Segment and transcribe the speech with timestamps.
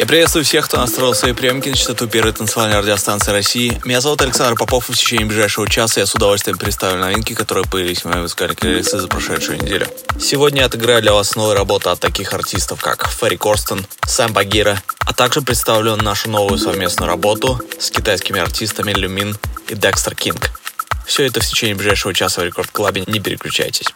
[0.00, 3.78] Я приветствую всех, кто настроил свои приемки на частоту первой танцевальной радиостанции России.
[3.84, 7.66] Меня зовут Александр Попов, и в течение ближайшего часа я с удовольствием представлю новинки, которые
[7.66, 9.86] появились в моей музыкальной плейлисте за прошедшую неделю.
[10.18, 14.82] Сегодня я отыграю для вас новые работы от таких артистов, как Ферри Корстон, Сэм Багира,
[15.00, 19.36] а также представлю нашу новую совместную работу с китайскими артистами Люмин
[19.68, 20.50] и Декстер Кинг.
[21.04, 23.88] Все это в течение ближайшего часа в Рекорд Клабе, не переключайтесь.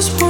[0.00, 0.29] those words.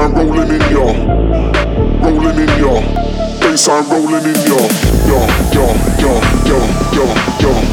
[0.00, 0.94] I'm rolling in your,
[2.00, 2.80] rolling in y'all.
[3.38, 4.70] Bass I'm rolling in y'all,
[5.06, 5.76] y'all, y'all,
[7.42, 7.69] y'all.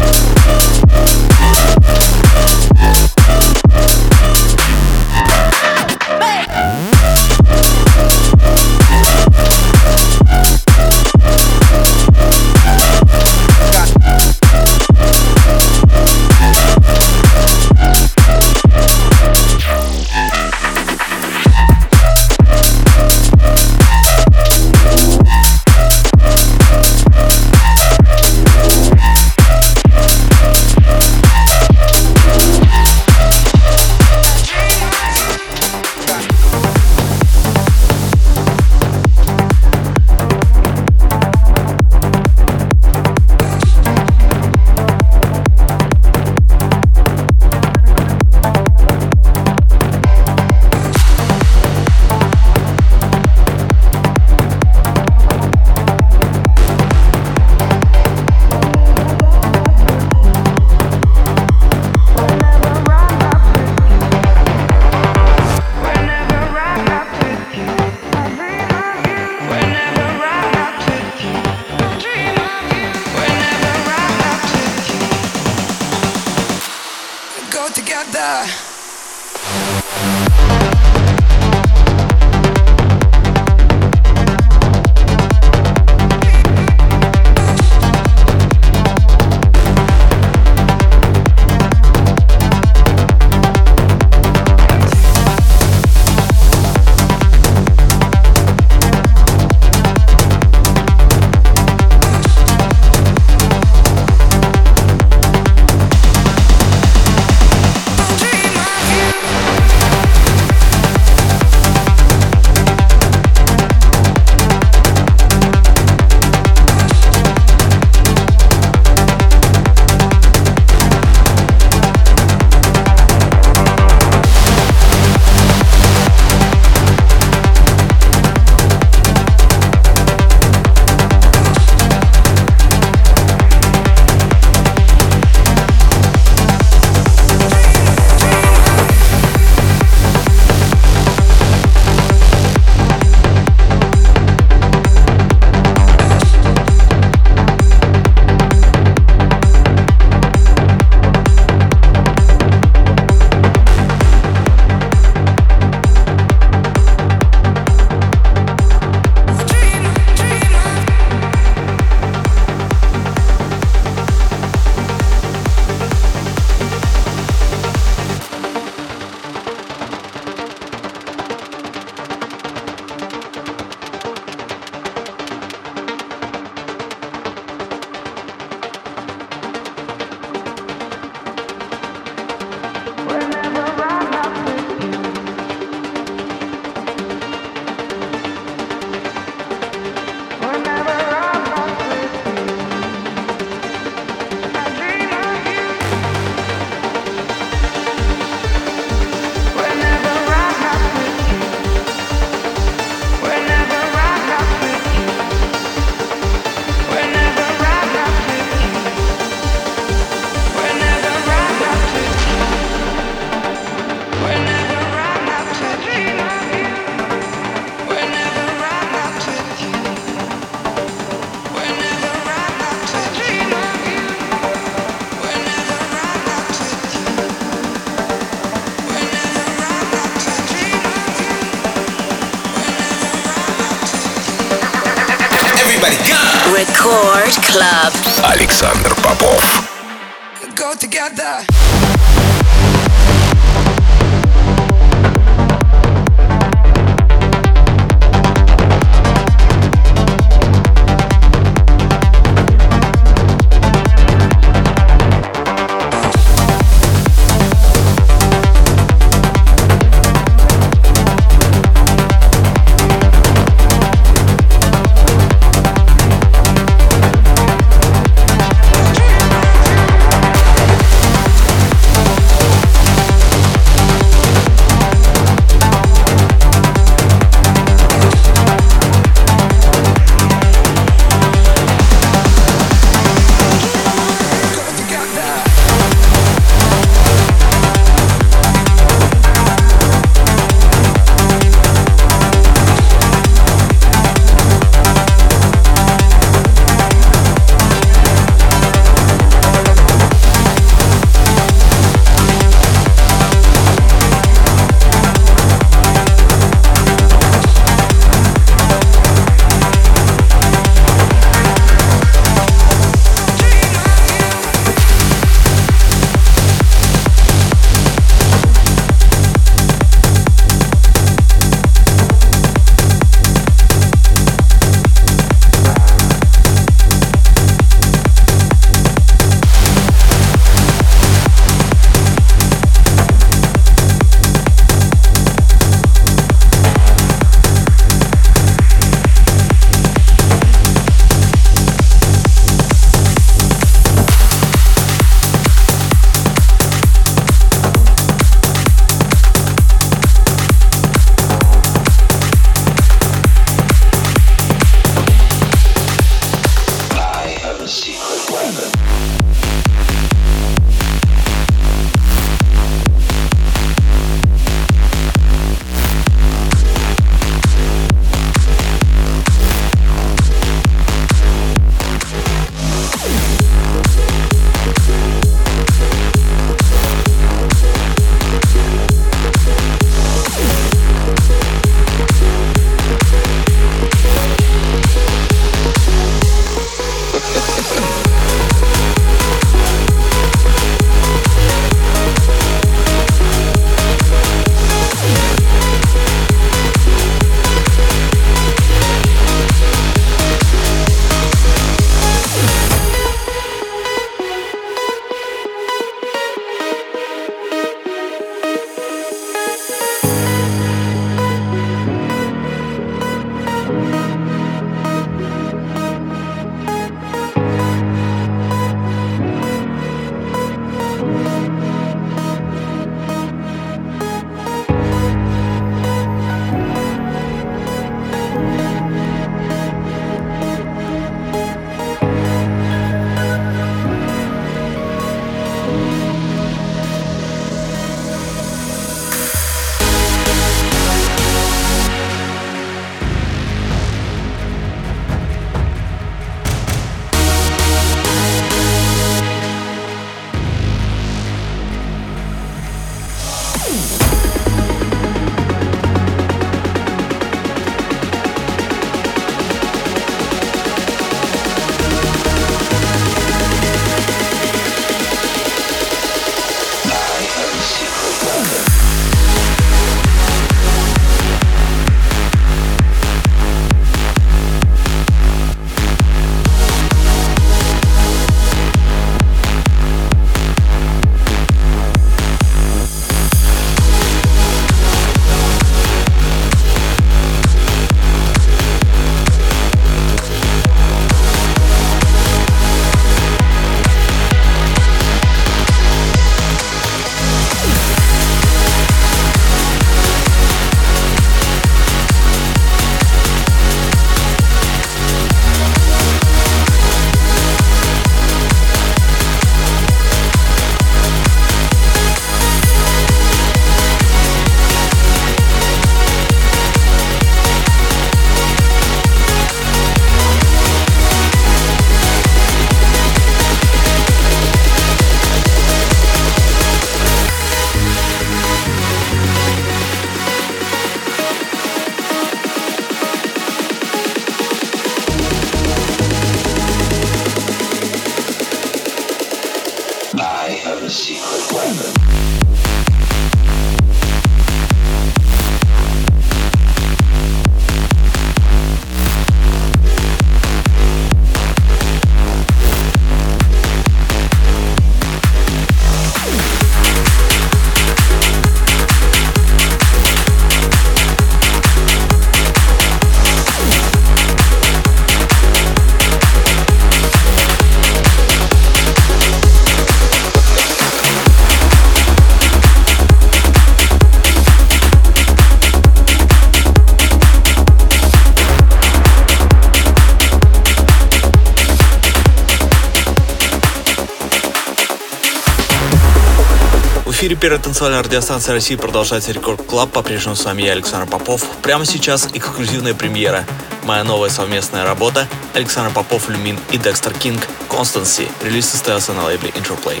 [587.74, 589.90] Танцевальной радиостанции России продолжается Record Club.
[589.90, 591.44] По-прежнему с вами я, Александр Попов.
[591.60, 593.44] Прямо сейчас эксклюзивная премьера.
[593.82, 598.30] Моя новая совместная работа Александр Попов, Lumin и Dexter King «Constancy».
[598.44, 600.00] Релиз состоялся на лейбле Interplay.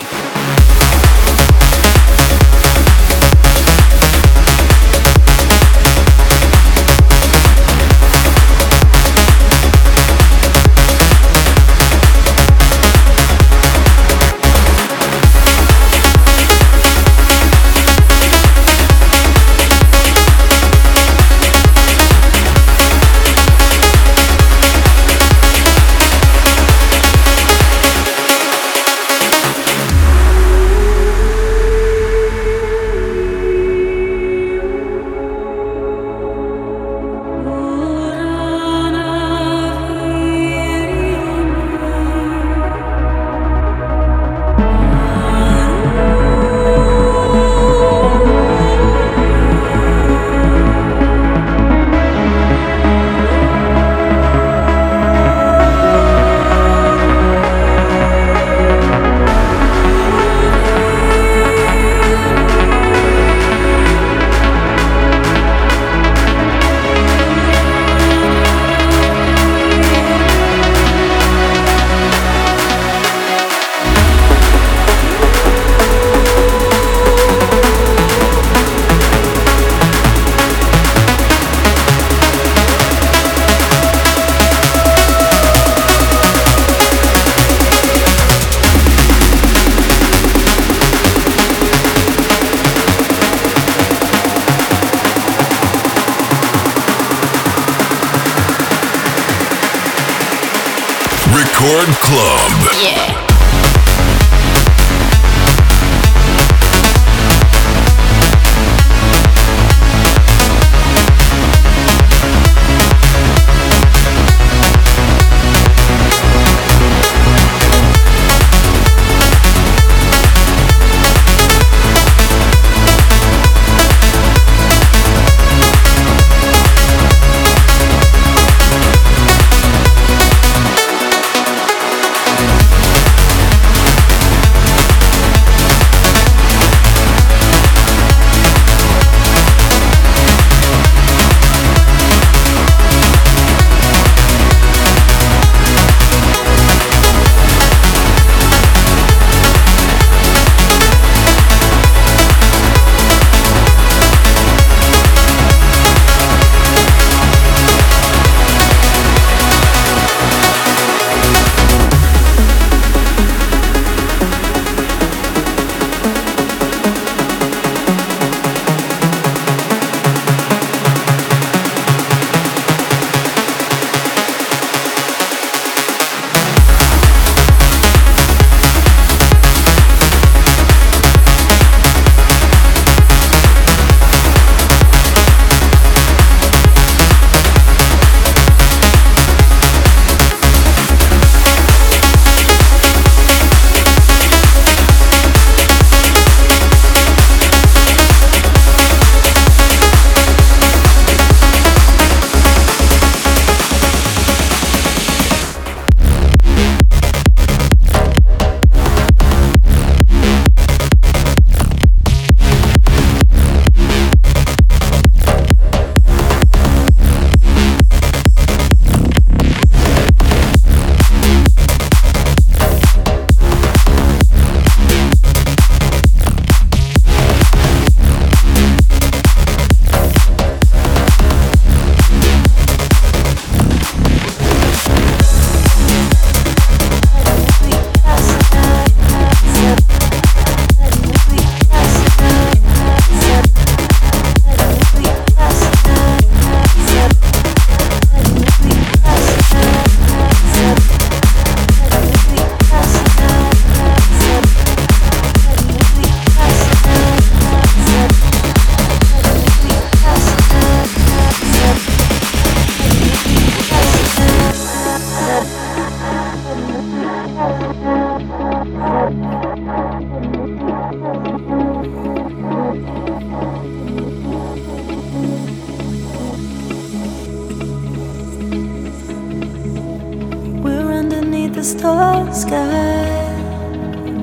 [281.72, 283.32] Tall sky.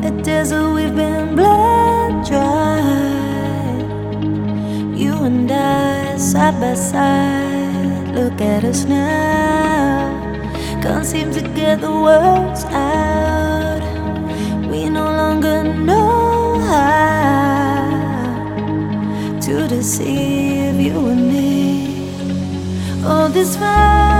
[0.04, 2.82] A desert we've been bled dry.
[4.96, 8.14] You and I, side by side.
[8.14, 10.12] Look at us now.
[10.84, 13.82] Can't seem to get the words out.
[14.70, 17.90] We no longer know how
[19.42, 22.14] to deceive you and me.
[23.04, 24.11] All this fight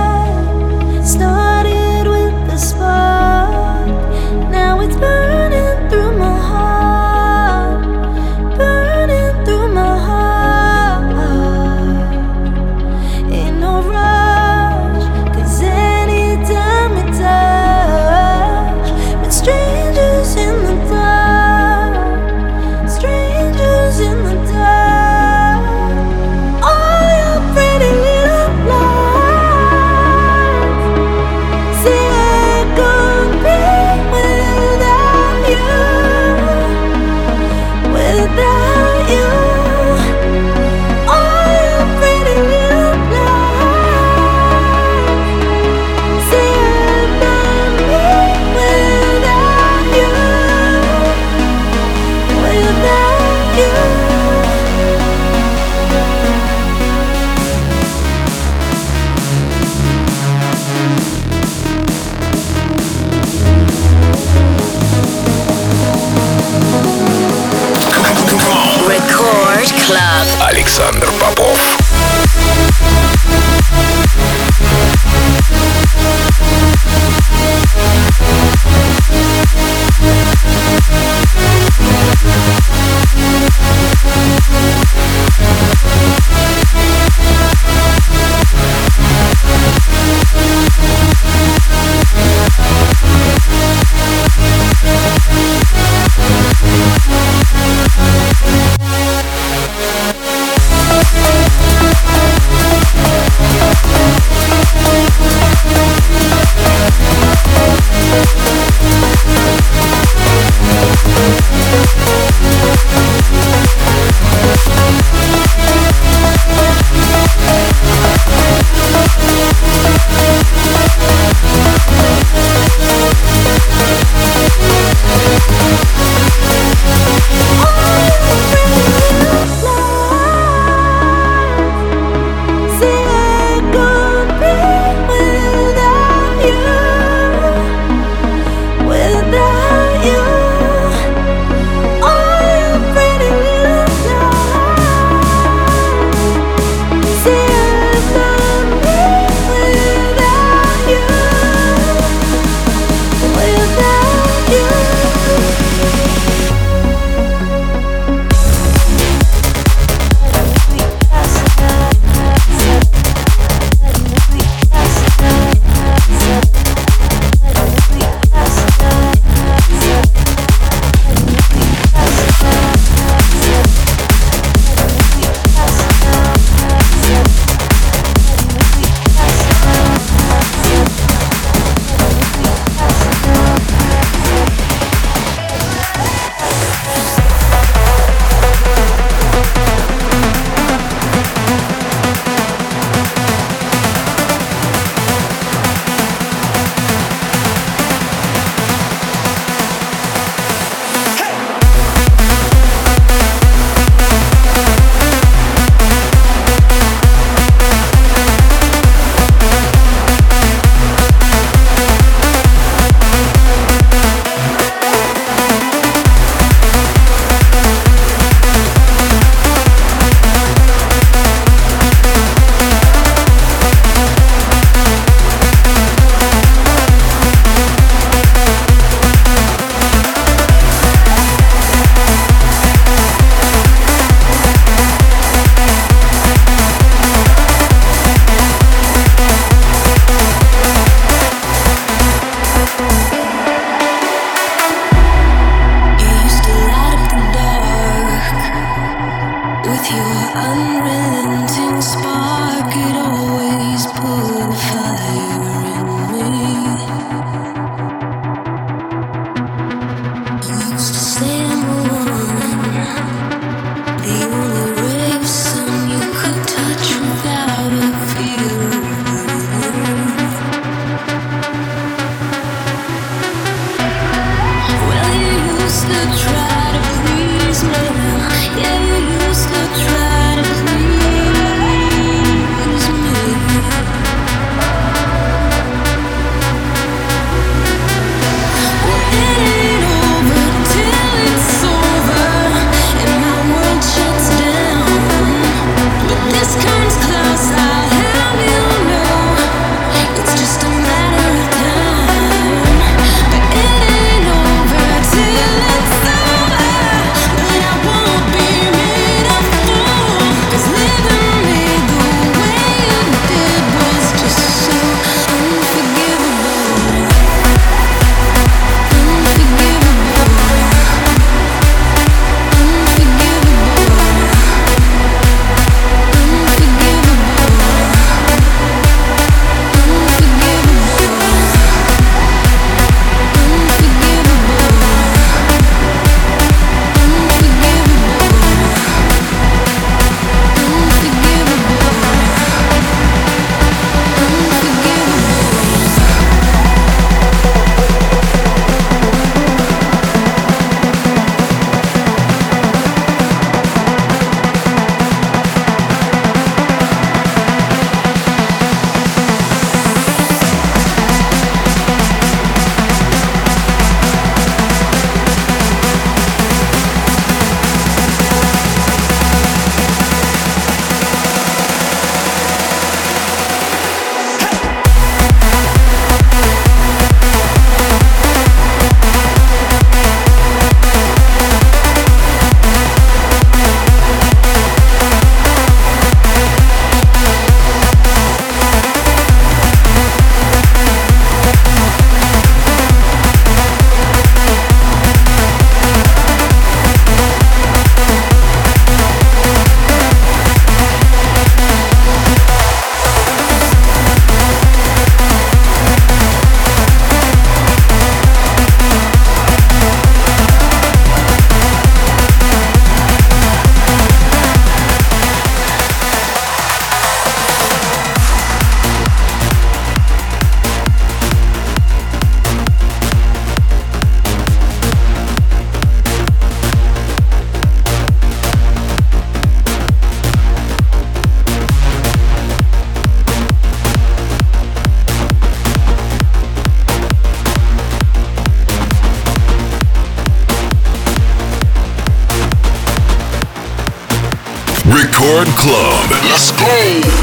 [445.50, 446.10] Club.
[446.22, 447.21] Let's go.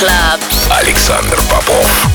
[0.00, 0.40] Club.
[0.80, 2.09] Александр Попов.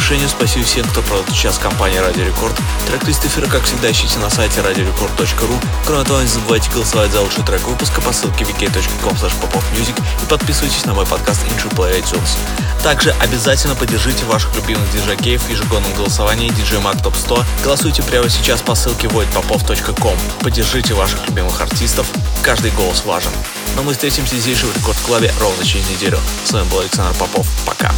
[0.00, 0.28] Завершению.
[0.28, 2.56] Спасибо всем, кто провел час компании Радио Рекорд.
[2.86, 5.64] Трек-лист как всегда, ищите на сайте radiorecord.ru.
[5.86, 10.94] Кроме того, не забывайте голосовать за лучший трек выпуска по ссылке wiki.com и подписывайтесь на
[10.94, 12.38] мой подкаст Intro Play iTunes.
[12.82, 17.44] Также обязательно поддержите ваших любимых диджакеев в ежегодном голосовании DJ Mag Top 100.
[17.62, 20.18] Голосуйте прямо сейчас по ссылке voidpopov.com.
[20.40, 22.06] Поддержите ваших любимых артистов.
[22.42, 23.32] Каждый голос важен.
[23.76, 26.18] Но мы встретимся здесь же в Рекорд Клабе ровно через неделю.
[26.44, 27.46] С вами был Александр Попов.
[27.66, 27.92] Пока.